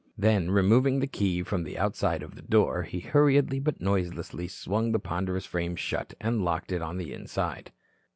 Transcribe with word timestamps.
Then 0.17 0.49
removing 0.49 0.99
the 0.99 1.05
key 1.05 1.43
from 1.43 1.61
the 1.63 1.77
outside 1.77 2.23
of 2.23 2.33
the 2.33 2.41
door, 2.41 2.81
he 2.81 3.01
hurriedly 3.01 3.59
but 3.59 3.79
noiselessly 3.79 4.47
swung 4.47 4.93
the 4.93 4.99
ponderous 4.99 5.45
frame 5.45 5.75
shut, 5.75 6.15
and 6.19 6.43
locked 6.43 6.71
it 6.71 6.81
on 6.81 6.97
the 6.97 7.13
inside. 7.13 7.71